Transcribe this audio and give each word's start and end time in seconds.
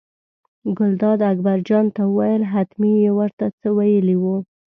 ګلداد 0.77 1.19
اکبرجان 1.31 1.85
ته 1.95 2.01
وویل 2.07 2.43
حتمي 2.51 2.93
یې 3.03 3.11
ور 3.17 3.31
ته 3.39 3.45
څه 3.59 3.67
ویلي 3.77 4.15
وو. 4.21 4.37